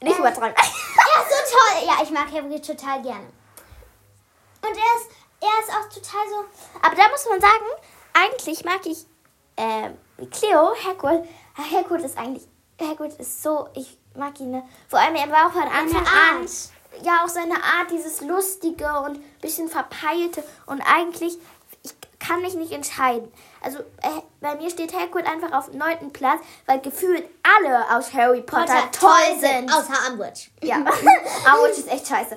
Nicht 0.00 0.16
Äh. 0.16 0.20
übertreiben. 0.20 0.54
er 0.56 0.62
ist 0.62 1.50
so 1.50 1.58
toll. 1.58 1.86
Ja, 1.86 2.02
ich 2.02 2.10
mag 2.10 2.32
Hagrid 2.32 2.64
total 2.66 3.02
gerne. 3.02 3.26
Und 4.62 4.70
er 4.74 4.96
ist, 4.96 5.10
er 5.40 5.60
ist 5.60 5.70
auch 5.70 5.88
total 5.92 6.28
so, 6.30 6.44
Aber 6.80 6.96
da 6.96 7.08
muss 7.10 7.26
man 7.28 7.40
sagen, 7.40 7.66
eigentlich 8.14 8.64
mag 8.64 8.80
ich 8.86 9.04
ähm, 9.58 9.98
Cleo, 10.30 10.72
Hagrid. 10.82 11.28
Ah, 11.58 11.70
Hagrid 11.76 12.02
ist 12.06 12.16
eigentlich, 12.16 12.48
Hagrid 12.80 13.12
ist 13.18 13.42
so, 13.42 13.68
ich 13.74 13.98
mag 14.14 14.40
ihn. 14.40 14.50
Ne? 14.52 14.66
Vor 14.88 14.98
allem, 14.98 15.14
er 15.14 15.30
war 15.30 15.48
auch 15.48 15.52
von 15.52 15.62
Anfang 15.62 16.06
an. 16.06 16.48
Ja, 17.02 17.22
auch 17.24 17.28
seine 17.28 17.54
Art, 17.54 17.90
dieses 17.90 18.20
lustige 18.20 18.88
und 19.00 19.40
bisschen 19.40 19.68
verpeilte. 19.68 20.42
Und 20.66 20.82
eigentlich, 20.82 21.38
ich 21.82 21.94
kann 22.18 22.42
mich 22.42 22.54
nicht 22.54 22.72
entscheiden. 22.72 23.30
Also 23.62 23.78
äh, 23.78 24.20
bei 24.40 24.54
mir 24.56 24.70
steht 24.70 24.94
Hagrid 24.94 25.26
einfach 25.26 25.52
auf 25.52 25.72
neunten 25.72 26.12
Platz, 26.12 26.40
weil 26.66 26.80
gefühlt 26.80 27.24
alle 27.42 27.96
aus 27.96 28.12
Harry 28.12 28.42
Potter, 28.42 28.90
toll 28.92 29.38
sind. 29.38 29.72
Außer 29.72 30.10
Umbridge. 30.10 30.48
Ja, 30.62 30.76
aber 31.46 31.70
ist 31.70 31.90
echt 31.90 32.06
scheiße. 32.06 32.36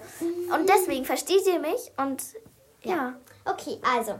Und 0.53 0.69
deswegen 0.69 1.05
versteht 1.05 1.45
ihr 1.45 1.59
mich 1.59 1.91
und 1.97 2.21
ja. 2.83 3.13
Okay, 3.45 3.79
also. 3.95 4.19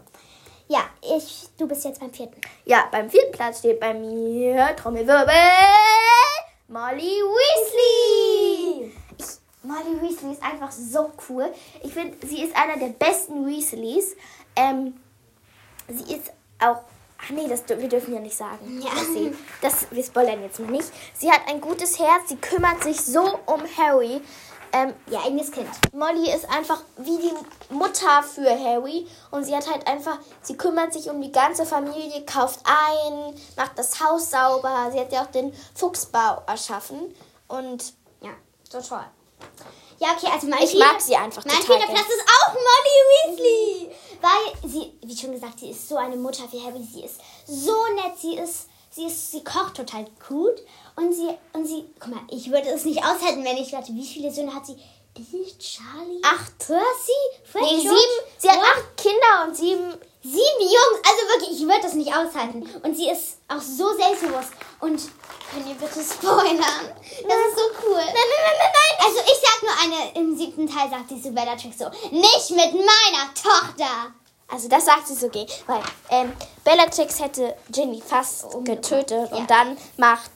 Ja, 0.68 0.82
ich, 1.02 1.50
du 1.58 1.68
bist 1.68 1.84
jetzt 1.84 2.00
beim 2.00 2.14
vierten. 2.14 2.40
Ja, 2.66 2.86
beim 2.90 3.10
vierten 3.10 3.32
Platz 3.32 3.60
steht 3.60 3.80
bei 3.80 3.94
mir 3.94 4.76
Trommelwirbel 4.76 5.34
Molly 6.68 7.22
Weasley. 7.22 8.33
Molly 9.64 10.02
Weasley 10.02 10.34
ist 10.34 10.44
einfach 10.44 10.72
so 10.72 11.12
cool. 11.30 11.54
Ich 11.82 11.94
finde, 11.94 12.26
sie 12.28 12.44
ist 12.44 12.56
einer 12.56 12.78
der 12.78 12.90
besten 12.90 13.46
Weasleys. 13.46 14.16
Ähm, 14.56 14.94
sie 15.88 16.16
ist 16.16 16.32
auch. 16.60 16.82
Ach 17.26 17.30
nee, 17.30 17.48
das, 17.48 17.64
wir 17.70 17.88
dürfen 17.88 18.14
ja 18.14 18.20
nicht 18.20 18.36
sagen. 18.36 18.82
Ja. 18.82 18.92
sie, 19.14 19.34
das, 19.62 19.88
wir 19.92 20.04
spoilern 20.04 20.42
jetzt 20.44 20.60
mal 20.60 20.70
nicht. 20.70 20.92
Sie 21.14 21.32
hat 21.32 21.42
ein 21.48 21.62
gutes 21.62 21.98
Herz, 21.98 22.28
sie 22.28 22.36
kümmert 22.36 22.84
sich 22.84 23.00
so 23.00 23.40
um 23.46 23.62
Harry. 23.78 24.22
Ähm, 24.74 24.92
Ihr 25.10 25.22
eigenes 25.24 25.52
Kind. 25.52 25.70
Molly 25.94 26.34
ist 26.34 26.50
einfach 26.50 26.82
wie 26.98 27.18
die 27.18 27.74
Mutter 27.74 28.24
für 28.24 28.50
Harry 28.50 29.08
und 29.30 29.44
sie 29.46 29.56
hat 29.56 29.72
halt 29.72 29.88
einfach, 29.88 30.18
sie 30.42 30.58
kümmert 30.58 30.92
sich 30.92 31.10
um 31.12 31.22
die 31.22 31.32
ganze 31.32 31.64
Familie, 31.66 32.26
kauft 32.26 32.60
ein, 32.66 33.36
macht 33.56 33.78
das 33.78 34.04
Haus 34.04 34.32
sauber. 34.32 34.90
Sie 34.92 35.00
hat 35.00 35.14
ja 35.14 35.22
auch 35.22 35.32
den 35.32 35.54
Fuchsbau 35.76 36.42
erschaffen 36.48 37.14
und 37.48 37.94
Ja, 38.22 38.32
so 38.70 38.82
toll. 38.82 39.06
Ja, 40.00 40.10
okay, 40.18 40.30
also 40.34 40.48
mein 40.48 40.64
Ich 40.64 40.78
mag 40.78 41.00
sie 41.00 41.16
einfach 41.16 41.46
Mein 41.46 41.56
total 41.56 41.78
vierter 41.78 41.94
gern. 41.94 41.96
Platz 41.96 42.08
ist 42.08 42.28
auch 42.28 42.54
Molly 42.54 43.38
Weasley. 43.38 43.96
Weil 44.22 44.70
sie, 44.70 44.94
wie 45.02 45.18
schon 45.18 45.32
gesagt, 45.32 45.60
sie 45.60 45.70
ist 45.70 45.88
so 45.88 45.98
eine 45.98 46.16
Mutter 46.16 46.44
für 46.50 46.62
Harry. 46.64 46.84
Sie 46.84 47.04
ist 47.04 47.20
so 47.46 47.76
nett, 47.96 48.18
sie 48.20 48.36
ist 48.36 48.68
sie 48.94 49.06
ist, 49.06 49.32
sie 49.32 49.44
kocht 49.44 49.76
total 49.76 50.06
gut 50.28 50.62
und 50.96 51.14
sie, 51.14 51.30
und 51.54 51.66
sie, 51.66 51.86
guck 52.00 52.14
mal, 52.14 52.22
ich 52.30 52.52
würde 52.52 52.70
es 52.70 52.86
nicht 52.86 53.04
aushalten, 53.04 53.44
wenn 53.44 53.58
ich 53.58 53.74
warte, 53.74 53.94
wie 53.94 54.06
viele 54.06 54.32
Söhne 54.32 54.54
hat 54.54 54.66
sie? 54.66 54.76
Bill, 55.14 55.46
Charlie, 55.60 56.22
Acht. 56.24 56.58
Percy, 56.58 57.22
Fred, 57.52 57.62
Nee, 57.64 57.82
George, 57.82 57.90
sieben. 58.00 58.34
Sie 58.40 58.50
hat 58.50 58.58
Ron? 58.58 58.64
acht 58.66 58.98
Kinder 58.98 59.46
und 59.48 59.56
sieben. 59.56 59.94
Sieben 60.26 60.62
Jungs, 60.62 61.02
also 61.06 61.28
wirklich, 61.34 61.60
ich 61.60 61.68
würde 61.68 61.82
das 61.82 61.94
nicht 61.96 62.10
aushalten. 62.16 62.64
Und 62.82 62.96
sie 62.96 63.10
ist 63.10 63.38
auch 63.50 63.60
so 63.62 63.94
selbstbewusst. 63.94 64.52
Und 64.80 65.02
könnt 65.52 65.68
ihr 65.68 65.76
bitte 65.76 66.00
spoilern? 66.02 66.58
Das 66.58 67.08
ist 67.10 67.58
so 67.58 67.66
cool. 67.84 67.96
Nein, 67.98 68.06
nein, 68.06 68.44
nein, 68.46 68.58
nein, 68.58 68.72
nein. 68.74 69.06
Also 69.06 69.20
ich 69.20 69.40
sag 69.42 69.62
nur 69.64 69.98
eine, 69.98 70.16
im 70.16 70.38
siebten 70.38 70.66
Teil 70.74 70.90
sagt 70.90 71.10
sie 71.10 71.22
zu 71.22 71.32
Bellatrix 71.32 71.78
so, 71.78 71.90
nicht 72.12 72.50
mit 72.52 72.74
meiner 72.74 73.34
Tochter. 73.36 74.14
Also 74.48 74.70
das 74.70 74.86
sagt 74.86 75.08
sie 75.08 75.16
so 75.16 75.28
okay, 75.28 75.46
weil 75.68 75.82
ähm, 76.10 76.32
Bellatrix 76.64 77.20
hätte 77.20 77.56
Ginny 77.72 78.02
fast 78.06 78.46
getötet 78.64 79.30
Ja. 79.32 79.38
und 79.38 79.50
dann 79.50 79.78
macht, 79.98 80.32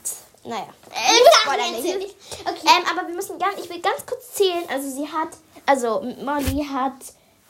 naja. 0.47 0.67
Äh, 0.91 1.19
sag 1.45 1.57
mir 1.57 1.81
nicht. 1.81 1.97
nicht. 1.97 2.15
Okay. 2.41 2.61
Ähm, 2.65 2.83
aber 2.89 3.07
wir 3.07 3.15
müssen 3.15 3.37
ganz, 3.37 3.59
ich 3.59 3.69
will 3.69 3.81
ganz 3.81 4.05
kurz 4.05 4.33
zählen. 4.33 4.63
Also 4.69 4.89
sie 4.89 5.07
hat, 5.07 5.29
also 5.65 6.01
Molly 6.23 6.65
hat 6.65 6.93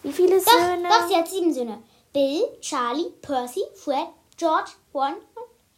wie 0.04 0.12
viele 0.12 0.40
doch, 0.40 0.52
Söhne? 0.52 0.88
doch, 0.90 1.08
sie 1.08 1.16
hat 1.16 1.28
sieben 1.28 1.54
Söhne. 1.54 1.84
Bill, 2.14 2.58
Charlie, 2.62 3.12
Percy, 3.22 3.62
Fred, 3.76 4.08
George, 4.36 4.72
Ron. 4.94 5.16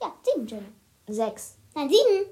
Ja, 0.01 0.13
sieben 0.23 0.47
Söhne. 0.47 0.73
Sechs. 1.07 1.55
Nein, 1.75 1.89
sieben. 1.89 2.25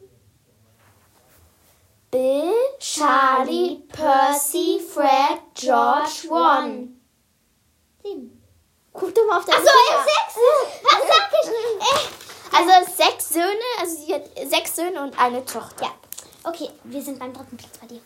Bill, 2.11 2.53
Charlie, 2.79 3.83
Percy, 3.89 4.79
Fred, 4.79 5.39
George, 5.53 6.27
Ron. 6.29 7.01
Sieben. 8.03 8.41
Guck 8.93 9.13
doch 9.13 9.27
mal 9.27 9.37
auf 9.39 9.45
deine 9.45 9.59
Achso, 9.59 9.69
sechs. 10.03 10.35
Was 10.83 11.07
sag 11.07 11.31
ich? 11.43 12.27
Also 12.55 12.91
sechs 12.95 13.29
Söhne, 13.29 13.47
also 13.79 13.97
sie 13.97 14.13
hat 14.13 14.23
sechs 14.49 14.75
Söhne 14.75 15.01
und 15.01 15.19
eine 15.19 15.45
Tochter. 15.45 15.85
Ja. 15.85 15.91
Okay, 16.43 16.69
wir 16.83 17.01
sind 17.01 17.19
beim 17.19 17.33
dritten 17.33 17.57
Platz 17.57 17.77
bei 17.79 17.87
dir. 17.87 18.01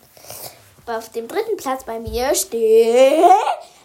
Auf 0.87 1.09
dem 1.09 1.27
dritten 1.27 1.57
Platz 1.57 1.83
bei 1.85 1.99
mir 1.99 2.33
steht 2.35 3.19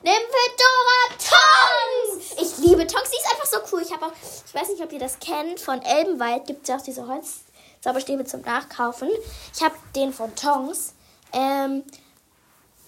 Nymphedora 0.02 1.08
Tongs. 1.18 2.32
Ich 2.40 2.58
liebe 2.58 2.86
Tongs, 2.86 3.10
die 3.10 3.16
ist 3.16 3.30
einfach 3.30 3.46
so 3.46 3.58
cool. 3.70 3.82
Ich 3.82 3.92
habe 3.92 4.06
auch, 4.06 4.12
ich 4.46 4.54
weiß 4.54 4.70
nicht, 4.70 4.82
ob 4.82 4.92
ihr 4.92 4.98
das 4.98 5.18
kennt, 5.18 5.60
von 5.60 5.82
Elbenwald 5.82 6.46
gibt 6.46 6.62
es 6.62 6.68
ja 6.68 6.76
auch 6.76 6.82
diese 6.82 7.06
Holzzauberstäbe 7.06 8.24
zum 8.24 8.40
Nachkaufen. 8.42 9.10
Ich 9.54 9.62
habe 9.62 9.74
den 9.94 10.12
von 10.12 10.34
Tongs. 10.36 10.94
Ähm, 11.32 11.84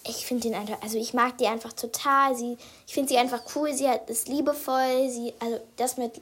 ich 0.04 0.25
finde 0.25 0.48
den 0.48 0.54
einfach, 0.54 0.80
also 0.82 0.96
ich 0.96 1.12
mag 1.12 1.37
die 1.38 1.46
einfach 1.46 1.75
total. 1.75 2.34
Sie, 2.34 2.56
ich 2.87 2.94
finde 2.94 3.10
sie 3.10 3.18
einfach 3.18 3.42
cool. 3.54 3.72
Sie 3.75 3.88
hat, 3.88 4.08
ist 4.08 4.28
liebevoll. 4.28 5.10
Sie, 5.10 5.34
also 5.38 5.60
das 5.76 5.96
mit 5.96 6.20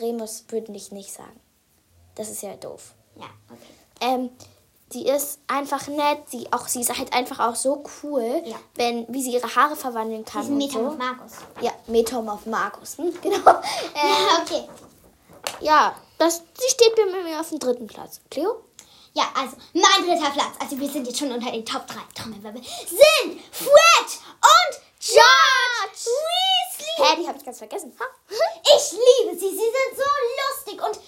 Remus 0.00 0.44
würde 0.48 0.72
ich 0.72 0.92
nicht 0.92 1.12
sagen. 1.12 1.38
Das 2.14 2.30
ist 2.30 2.42
ja 2.42 2.54
doof. 2.56 2.94
Ja, 3.16 3.26
okay. 3.50 3.60
Ähm, 4.00 4.30
sie 4.90 5.06
ist 5.06 5.38
einfach 5.46 5.86
nett. 5.88 6.28
Sie, 6.28 6.50
auch, 6.52 6.66
sie 6.68 6.80
ist 6.80 6.96
halt 6.96 7.12
einfach 7.12 7.40
auch 7.40 7.56
so 7.56 7.82
cool, 8.02 8.42
Ja. 8.44 8.56
wenn, 8.74 9.06
wie 9.12 9.22
sie 9.22 9.32
ihre 9.32 9.54
Haare 9.54 9.76
verwandeln 9.76 10.24
kann. 10.24 10.46
Und 10.46 10.56
Meter 10.56 10.80
so. 10.80 10.86
auf 10.88 10.96
Markus. 10.98 11.32
Ja, 11.60 11.72
Metamorph 11.86 12.46
Markus. 12.46 12.98
Hm? 12.98 13.12
Genau. 13.22 13.36
Ja, 13.44 13.62
Äh, 13.94 14.42
okay. 14.42 14.68
ja, 15.60 15.94
das, 16.18 16.36
sie 16.58 16.68
steht 16.70 16.94
bei 16.96 17.22
mir 17.22 17.40
auf 17.40 17.48
dem 17.48 17.58
dritten 17.58 17.86
Platz. 17.86 18.20
Cleo? 18.30 18.62
Ja, 19.14 19.24
also 19.34 19.56
mein 19.74 20.06
dritter 20.08 20.30
Platz, 20.30 20.54
also 20.58 20.78
wir 20.80 20.88
sind 20.88 21.06
jetzt 21.06 21.18
schon 21.18 21.30
unter 21.32 21.50
den 21.52 21.66
Top 21.66 21.86
3 21.86 21.96
Trommelwirbel, 22.14 22.62
sind 22.62 23.40
Fred 23.50 24.20
und 24.40 24.80
George 25.04 26.06
Weasley. 26.06 26.94
Hä, 26.96 27.16
die 27.20 27.26
habe 27.26 27.36
ich 27.38 27.44
ganz 27.44 27.58
vergessen. 27.58 27.92
Ha? 27.98 28.04
Ich 28.76 28.92
liebe 28.92 29.36
sie, 29.38 29.50
sie 29.50 29.56
sind 29.56 29.96
so 29.96 30.08
lustig 30.38 30.80
und 30.86 31.00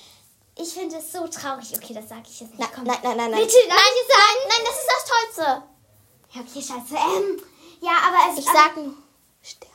ich 0.57 0.73
finde 0.73 0.97
es 0.97 1.13
so 1.13 1.27
traurig. 1.29 1.73
Okay, 1.77 1.95
das 1.95 2.09
sage 2.09 2.23
ich 2.29 2.41
jetzt 2.41 2.51
nicht. 2.51 2.59
Nein, 2.59 2.71
Komm. 2.75 2.85
nein, 2.85 2.99
nein, 3.03 3.17
nein, 3.17 3.31
nein. 3.31 3.41
Bitte, 3.41 3.57
ich 3.57 3.65
es 3.65 3.69
sagen? 3.69 4.41
Nein, 4.49 4.65
das 4.65 4.79
ist 4.79 4.89
das 4.89 5.05
Tollste. 5.11 5.63
Ja, 6.33 6.41
okay, 6.41 6.61
scheiße. 6.61 6.95
Ähm, 6.95 7.43
ja, 7.81 7.93
aber 8.09 8.33
es 8.33 8.39
Ich 8.39 8.47
sag 8.47 8.77
ein 8.77 8.97
Sterben. 9.43 9.75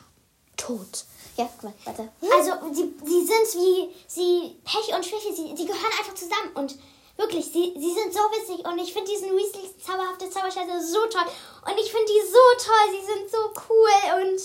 Tot. 0.58 1.06
Ja, 1.38 1.50
guck 1.56 1.64
mal, 1.64 1.74
warte. 1.86 2.12
Also, 2.22 2.74
sie, 2.74 2.94
sie 3.06 3.26
sind 3.26 3.62
wie 3.64 3.96
sie 4.08 4.62
Pech 4.66 4.94
und 4.94 5.06
Schwäche, 5.06 5.34
sie, 5.34 5.54
die 5.56 5.66
gehören 5.66 5.98
einfach 5.98 6.14
zusammen 6.16 6.52
und 6.56 6.78
wirklich, 7.20 7.46
sie, 7.46 7.74
sie 7.78 7.94
sind 7.94 8.14
so 8.14 8.20
witzig 8.32 8.66
und 8.66 8.80
ich 8.80 8.94
finde 8.94 9.12
diesen 9.12 9.36
Weasley 9.36 9.70
zauberhafte 9.78 10.30
Zauberscheiße 10.30 10.82
so 10.82 11.00
toll 11.08 11.28
und 11.68 11.80
ich 11.80 11.92
finde 11.92 12.08
die 12.08 12.26
so 12.26 12.46
toll, 12.58 12.88
sie 12.92 13.06
sind 13.06 13.30
so 13.30 13.38
cool 13.70 14.24
und 14.24 14.42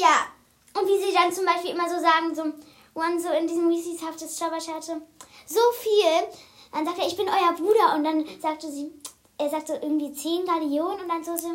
ja. 0.00 0.28
Und 0.74 0.88
wie 0.88 0.98
sie 0.98 1.12
dann 1.12 1.32
zum 1.32 1.44
Beispiel 1.44 1.70
immer 1.70 1.88
so 1.88 2.00
sagen, 2.00 2.34
so, 2.34 2.42
One 2.94 3.20
so 3.20 3.30
in 3.30 3.46
diesem 3.46 3.68
Weasleys 3.68 4.02
haftes 4.02 4.36
Zauberscheiße, 4.36 5.00
so 5.46 5.60
viel, 5.80 6.28
dann 6.72 6.84
sagt 6.84 6.98
er, 6.98 7.06
ich 7.06 7.16
bin 7.16 7.28
euer 7.28 7.52
Bruder 7.54 7.94
und 7.94 8.04
dann 8.04 8.26
sagte 8.40 8.70
sie, 8.70 8.92
er 9.38 9.50
sagte 9.50 9.80
irgendwie 9.82 10.12
10 10.12 10.46
Gallionen 10.46 11.00
und 11.00 11.08
dann 11.08 11.24
so, 11.24 11.36
so 11.36 11.48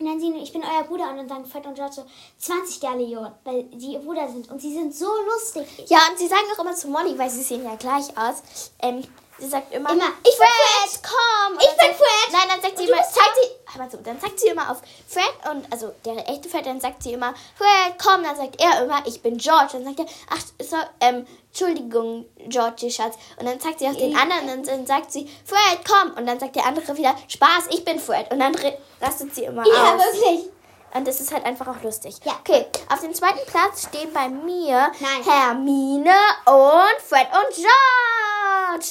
und 0.00 0.06
dann 0.06 0.18
sie, 0.18 0.34
ich 0.34 0.52
bin 0.52 0.62
euer 0.62 0.82
Bruder 0.82 1.10
und 1.10 1.18
dann 1.18 1.28
sagen 1.28 1.46
Fred 1.46 1.66
und 1.66 1.76
George 1.76 1.94
so 1.94 2.06
20 2.38 2.80
Gallionen, 2.80 3.32
weil 3.44 3.66
sie 3.76 3.92
ihr 3.92 4.00
Bruder 4.00 4.28
sind 4.28 4.50
und 4.50 4.60
sie 4.60 4.74
sind 4.74 4.92
so 4.92 5.06
lustig. 5.32 5.66
Ja, 5.88 5.98
und 6.10 6.18
sie 6.18 6.26
sagen 6.26 6.42
auch 6.52 6.60
immer 6.60 6.74
zu 6.74 6.88
Molly, 6.88 7.16
weil 7.16 7.30
sie 7.30 7.42
sehen 7.42 7.62
ja 7.62 7.76
gleich 7.76 8.16
aus. 8.18 8.42
Ähm, 8.82 9.04
sie 9.38 9.48
sagt 9.48 9.72
immer, 9.74 9.90
Immer, 9.92 10.08
ich 10.24 10.36
bin 10.38 10.46
Fred, 10.46 11.00
komm. 11.02 11.52
Und 11.54 11.62
Ich 11.62 11.68
bin 11.70 11.86
sagt- 11.86 11.96
Fred. 11.96 12.32
Nein, 12.32 12.48
dann 12.48 12.60
sagt 12.62 12.78
sie 12.78 12.84
immer, 12.84 12.96
zeigt 13.02 13.36
sie, 13.36 13.96
zu, 13.96 14.02
dann 14.02 14.20
zeigt 14.20 14.40
sie 14.40 14.46
immer 14.48 14.70
auf 14.70 14.78
Fred 15.08 15.50
und, 15.50 15.72
also 15.72 15.92
der 16.04 16.28
echte 16.28 16.48
Fred, 16.48 16.66
dann 16.66 16.80
sagt 16.80 17.02
sie 17.02 17.12
immer, 17.12 17.34
Fred, 17.56 17.94
komm. 18.02 18.22
Dann 18.22 18.36
sagt 18.36 18.60
er 18.60 18.84
immer, 18.84 19.02
ich 19.06 19.20
bin 19.22 19.36
George. 19.38 19.70
Dann 19.72 19.84
sagt 19.84 19.98
er, 20.00 20.06
ach, 20.30 20.42
so, 20.64 20.76
ähm, 21.00 21.26
Entschuldigung, 21.48 22.26
George, 22.48 22.90
Schatz. 22.90 23.14
Und 23.38 23.46
dann 23.46 23.60
zeigt 23.60 23.78
sie 23.80 23.86
auf 23.88 23.96
den 23.96 24.12
Ja. 24.12 24.18
anderen 24.20 24.58
und 24.58 24.66
dann 24.68 24.86
sagt 24.86 25.12
sie, 25.12 25.30
Fred, 25.44 25.80
komm. 25.88 26.12
Und 26.16 26.26
dann 26.26 26.38
sagt 26.40 26.56
der 26.56 26.66
andere 26.66 26.96
wieder, 26.96 27.14
Spaß, 27.28 27.66
ich 27.70 27.84
bin 27.84 27.98
Fred. 28.00 28.30
Und 28.32 28.40
dann 28.40 28.54
rastet 29.00 29.34
sie 29.34 29.44
immer 29.44 29.64
Ja, 29.66 29.94
aus. 29.94 30.02
wirklich. 30.04 30.50
Und 30.94 31.08
das 31.08 31.20
ist 31.20 31.32
halt 31.32 31.44
einfach 31.44 31.66
auch 31.66 31.82
lustig. 31.82 32.14
Ja. 32.22 32.34
Okay, 32.40 32.66
auf 32.88 33.00
dem 33.00 33.12
zweiten 33.12 33.44
Platz 33.50 33.82
stehen 33.88 34.12
bei 34.12 34.28
mir 34.28 34.92
Nein. 35.00 35.24
Hermine 35.24 36.14
und 36.46 37.02
Fred 37.04 37.26
und 37.32 37.52
George. 37.52 38.13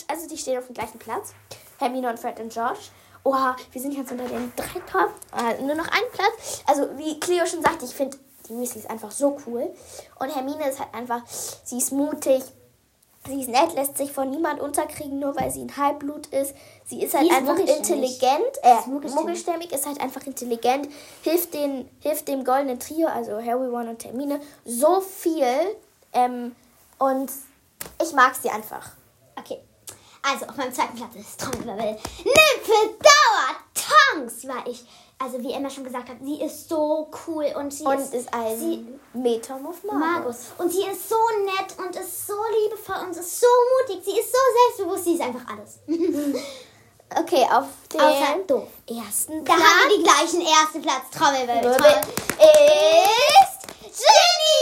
Also 0.08 0.28
die 0.28 0.38
stehen 0.38 0.58
auf 0.58 0.68
dem 0.68 0.76
gleichen 0.76 1.00
Platz. 1.00 1.34
Hermine 1.80 2.10
und 2.10 2.20
Fred 2.20 2.40
und 2.40 2.52
George. 2.52 2.80
Oha, 3.24 3.56
wir 3.72 3.82
sind 3.82 3.94
jetzt 3.94 4.12
unter 4.12 4.26
den 4.26 4.52
drei 4.56 4.80
Top. 4.92 5.12
Äh, 5.38 5.62
nur 5.62 5.76
noch 5.76 5.88
ein 5.88 6.04
Platz. 6.12 6.64
Also 6.68 6.98
wie 6.98 7.20
Cleo 7.20 7.46
schon 7.46 7.62
sagte, 7.62 7.86
ich 7.86 7.94
finde 7.94 8.18
die 8.50 8.58
Weasleys 8.58 8.86
einfach 8.86 9.12
so 9.12 9.38
cool. 9.46 9.74
Und 10.20 10.36
Hermine 10.36 10.70
ist 10.70 10.80
halt 10.80 10.94
einfach, 10.94 11.22
sie 11.64 11.78
ist 11.78 11.92
mutig. 11.92 12.44
Sie 13.26 13.40
ist 13.40 13.48
nett, 13.50 13.74
lässt 13.74 13.96
sich 13.96 14.12
von 14.12 14.30
niemand 14.30 14.60
unterkriegen, 14.60 15.18
nur 15.20 15.34
weil 15.38 15.50
sie 15.50 15.62
ein 15.62 15.78
Halbblut 15.78 16.28
ist. 16.28 16.54
Sie 16.86 17.02
ist 17.02 17.14
halt 17.14 17.24
Sie 17.24 17.30
ist 17.30 17.38
einfach 17.38 17.58
intelligent. 17.58 18.58
Äh, 18.62 18.80
ist 18.80 18.88
muggelstämmig. 18.88 19.16
muggelstämmig 19.16 19.72
ist 19.72 19.86
halt 19.86 20.02
einfach 20.02 20.26
intelligent, 20.26 20.90
hilft, 21.22 21.54
den, 21.54 21.90
hilft 22.02 22.28
dem 22.28 22.44
goldenen 22.44 22.82
Trio, 22.82 23.08
also 23.08 23.42
Harry, 23.42 23.68
Ron 23.68 23.88
und 23.88 24.04
Hermine, 24.04 24.42
so 24.66 25.00
viel. 25.00 25.46
Ähm, 26.12 26.54
und 27.00 27.32
ich 28.02 28.12
mag 28.12 28.36
sie 28.36 28.50
einfach. 28.50 28.92
Also, 30.32 30.46
auf 30.46 30.56
meinem 30.56 30.74
zweiten 30.74 30.96
Platz 30.96 31.16
ist 31.16 31.40
Trommelwirbel. 31.40 31.98
Nymphedora 32.24 33.50
Tongs 33.74 34.48
war 34.48 34.66
ich. 34.68 34.86
Also, 35.20 35.40
wie 35.42 35.52
Emma 35.54 35.70
schon 35.70 35.84
gesagt 35.84 36.10
hat, 36.10 36.18
sie 36.24 36.42
ist 36.42 36.70
so 36.70 37.10
cool 37.28 37.46
und 37.58 37.72
sie 37.74 37.84
Und 37.86 38.00
ist, 38.00 38.14
ist 38.14 38.34
ein 38.34 38.58
sie, 38.60 38.86
Metamorph 39.14 39.84
Magus. 39.84 40.48
Und 40.58 40.72
sie 40.72 40.84
ist 40.86 41.08
so 41.10 41.16
nett 41.46 41.78
und 41.78 41.96
ist 41.96 42.28
so 42.28 42.34
liebevoll 42.64 43.06
und 43.06 43.16
ist 43.16 43.40
so 43.40 43.48
mutig. 43.82 44.04
Sie 44.04 44.20
ist 44.20 44.32
so 44.32 44.38
selbstbewusst. 44.66 45.04
Sie 45.06 45.14
ist 45.16 45.22
einfach 45.22 45.46
alles. 45.48 45.80
Okay, 47.16 47.46
auf 47.52 47.66
dem 47.94 48.00
Außer 48.02 48.38
doof. 48.48 48.68
ersten 48.88 49.46
Da 49.46 49.54
Platz 49.54 49.64
haben 49.68 49.90
wir 49.90 49.98
die 49.98 50.04
gleichen 50.04 50.42
ersten 50.42 50.82
Platz. 50.82 51.04
Trommelwirbel. 51.12 51.64
Wirbel 51.72 51.78
Trommel. 51.78 52.02
ist 52.40 53.68
Ginny 53.84 54.60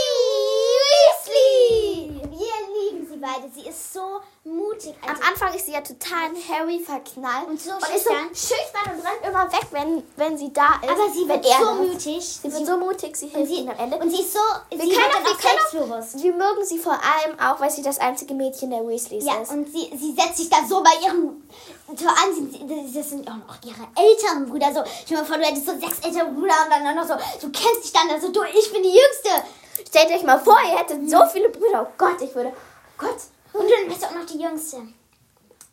Weasley. 1.32 2.20
Wir 2.30 2.90
lieben 2.90 3.06
sie 3.08 3.18
beide. 3.42 3.52
Sie 3.54 3.68
ist 3.68 3.92
so 3.92 4.20
mutig. 4.44 4.94
Am 5.02 5.10
Also, 5.10 5.22
Anfang 5.28 5.54
ist 5.54 5.66
sie 5.66 5.72
ja 5.72 5.80
total 5.80 6.30
in 6.34 6.48
Harry 6.48 6.80
verknallt. 6.80 7.48
Und 7.48 7.60
so 7.60 7.70
ist 7.72 7.80
so 7.80 7.86
schüchtern. 7.92 8.28
schüchtern 8.34 8.94
und 8.96 9.04
rennt 9.06 9.24
immer 9.28 9.52
weg, 9.52 9.66
wenn, 9.70 10.02
wenn 10.16 10.38
sie 10.38 10.52
da 10.52 10.80
ist. 10.82 10.90
aber 10.90 11.10
sie 11.12 11.28
wird 11.28 11.44
so 11.44 11.64
da 11.64 11.74
mutig. 11.74 12.24
Sie 12.42 12.52
wird 12.52 12.66
so 12.66 12.76
mutig, 12.76 13.16
sie 13.16 13.26
und 13.26 13.34
hilft 13.34 13.52
sie, 13.52 13.58
ihnen 13.58 13.68
am 13.70 13.78
Ende. 13.78 13.96
und 13.98 14.10
sie 14.10 14.22
ist 14.22 14.32
so, 14.32 14.38
sie 14.70 14.78
wir 14.78 14.84
wird 14.86 14.96
können 14.96 15.14
auch, 15.14 15.28
wir 15.28 15.82
können 15.82 15.92
auch, 15.92 16.22
wir 16.22 16.32
mögen 16.32 16.64
sie 16.64 16.78
vor 16.78 16.92
allem 16.94 17.38
auch, 17.40 17.60
weil 17.60 17.70
sie 17.70 17.82
das 17.82 17.98
einzige 17.98 18.34
Mädchen 18.34 18.70
der 18.70 18.86
Weasleys 18.86 19.24
Ja, 19.24 19.40
ist. 19.42 19.50
und 19.50 19.66
sie, 19.72 19.90
sie 19.96 20.12
setzt 20.12 20.36
sich 20.38 20.48
da 20.48 20.58
so 20.68 20.82
bei 20.82 20.90
ihrem 21.04 21.42
Tor 21.96 22.10
an. 22.10 22.34
Sie, 22.34 22.46
sie- 22.50 22.94
das 22.98 23.10
sind 23.10 23.28
auch 23.28 23.36
noch 23.36 23.56
ihre 23.64 23.86
älteren 23.96 24.48
Brüder. 24.48 24.72
So, 24.72 24.82
stell 25.04 25.16
dir 25.16 25.22
mal 25.22 25.24
vor, 25.26 25.36
du 25.38 25.44
hättest 25.44 25.66
so 25.66 25.72
sechs 25.78 25.98
ältere 26.04 26.26
Brüder 26.26 26.54
und 26.64 26.70
dann 26.70 26.94
noch 26.96 27.06
so, 27.06 27.14
du 27.14 27.50
kennst 27.52 27.84
dich 27.84 27.92
dann, 27.92 28.10
also 28.10 28.28
du, 28.30 28.42
ich 28.44 28.72
bin 28.72 28.82
die 28.82 28.88
Jüngste. 28.90 29.46
Stellt 29.88 30.10
euch 30.10 30.22
mal 30.22 30.38
vor, 30.38 30.56
ihr 30.64 30.78
hättet 30.78 31.08
so 31.10 31.18
viele 31.32 31.48
Brüder. 31.48 31.86
Oh 31.88 31.92
Gott, 31.98 32.20
ich 32.20 32.34
würde. 32.34 32.52
Gott. 32.98 33.16
Und 33.52 33.66
dann 33.70 33.88
bist 33.88 34.02
du 34.02 34.06
auch 34.06 34.14
noch 34.14 34.26
die 34.26 34.38
Jüngste. 34.40 34.82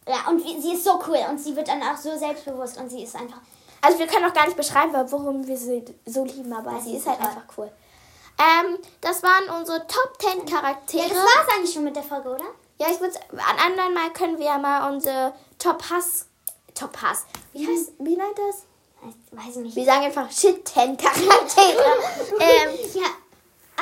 Ja, 0.07 0.27
und 0.29 0.39
sie 0.41 0.73
ist 0.73 0.83
so 0.83 0.99
cool 1.07 1.19
und 1.29 1.37
sie 1.39 1.55
wird 1.55 1.67
dann 1.67 1.81
auch 1.83 1.95
so 1.97 2.17
selbstbewusst 2.17 2.77
und 2.77 2.89
sie 2.89 3.03
ist 3.03 3.15
einfach. 3.15 3.39
Also 3.81 3.99
wir 3.99 4.07
können 4.07 4.25
auch 4.25 4.33
gar 4.33 4.45
nicht 4.45 4.57
beschreiben, 4.57 4.91
warum 4.93 5.45
wir 5.47 5.55
sie 5.57 5.85
so 6.05 6.25
lieben, 6.25 6.51
aber 6.51 6.71
Ja, 6.73 6.81
sie 6.81 6.93
ist 6.95 7.01
ist 7.01 7.07
halt 7.07 7.19
toll. 7.19 7.27
einfach 7.29 7.43
cool. 7.57 7.71
Ähm, 8.39 8.77
das 9.01 9.21
waren 9.23 9.49
unsere 9.59 9.85
Top 9.87 10.13
10 10.19 10.45
Charaktere. 10.45 11.03
Ja, 11.03 11.09
das 11.09 11.17
war's 11.17 11.47
eigentlich 11.55 11.73
schon 11.73 11.83
mit 11.83 11.95
der 11.95 12.03
Folge, 12.03 12.29
oder? 12.29 12.45
Ja, 12.79 12.87
ich 12.89 12.99
würde 12.99 13.13
an 13.31 13.59
anderen 13.71 13.93
Mal 13.93 14.11
können 14.13 14.37
wir 14.39 14.45
ja 14.45 14.57
mal 14.57 14.91
unsere 14.91 15.33
Top 15.57 15.83
Hass. 15.89 16.25
Top 16.73 16.95
Hass. 17.01 17.25
Wie 17.53 17.67
heißt, 17.67 17.91
wie 17.99 18.15
nennt 18.15 18.37
das? 18.37 18.63
Weiß 19.31 19.55
ich 19.57 19.63
nicht. 19.63 19.75
Wir 19.75 19.85
sagen 19.85 20.05
einfach 20.05 20.29
Shit 20.31 20.67
10 20.67 20.97
Charaktere. 20.97 21.83
ähm, 22.39 22.69
Ja, 22.95 23.07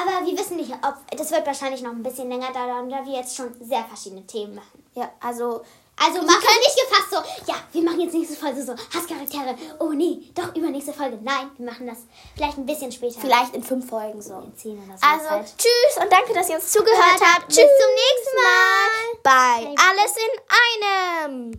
aber 0.01 0.25
wir 0.25 0.37
wissen 0.37 0.57
nicht, 0.57 0.71
ob. 0.73 0.95
Das 1.17 1.31
wird 1.31 1.45
wahrscheinlich 1.45 1.81
noch 1.81 1.91
ein 1.91 2.03
bisschen 2.03 2.29
länger 2.29 2.51
dauern, 2.51 2.89
da 2.89 3.05
wir 3.05 3.13
jetzt 3.13 3.35
schon 3.35 3.53
sehr 3.59 3.83
verschiedene 3.85 4.25
Themen 4.25 4.55
machen. 4.55 4.83
ja, 4.95 5.09
also 5.19 5.61
Also 5.99 6.21
machen 6.21 6.43
wir 6.43 6.59
nicht 6.59 6.77
gefasst 6.79 7.09
so, 7.09 7.51
ja, 7.51 7.57
wir 7.71 7.81
machen 7.81 7.99
jetzt 8.01 8.13
nächste 8.13 8.35
Folge 8.35 8.61
so 8.63 8.73
Hasscharaktere. 8.73 9.55
Oh 9.79 9.89
nee, 9.93 10.19
doch 10.35 10.55
übernächste 10.55 10.93
Folge. 10.93 11.17
Nein, 11.23 11.49
wir 11.57 11.65
machen 11.65 11.87
das 11.87 11.97
vielleicht 12.35 12.57
ein 12.57 12.65
bisschen 12.67 12.91
später. 12.91 13.19
vielleicht 13.19 13.55
in 13.55 13.63
fünf 13.63 13.89
Folgen 13.89 14.21
so. 14.21 14.35
in 14.39 14.55
10 14.55 14.73
oder 14.83 14.97
so. 14.97 15.07
Also, 15.07 15.29
halt. 15.29 15.47
tschüss 15.57 16.03
und 16.03 16.11
danke, 16.11 16.33
dass 16.33 16.49
ihr 16.49 16.55
uns 16.55 16.71
zugehört 16.71 17.19
habt. 17.19 17.47
Bis 17.47 17.55
Tschüss 17.57 17.65
zum 17.65 17.91
nächsten 17.95 18.37
Mal. 18.43 19.19
Bei 19.23 19.75
Alles 19.89 20.13
in 20.17 21.33
einem. 21.33 21.51